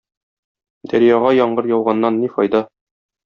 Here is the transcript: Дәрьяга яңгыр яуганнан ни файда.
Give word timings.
Дәрьяга 0.93 1.33
яңгыр 1.39 1.69
яуганнан 1.73 2.19
ни 2.25 2.31
файда. 2.39 2.63